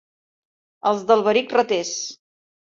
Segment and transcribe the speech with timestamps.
[0.93, 1.95] Els d'Alberic, raters.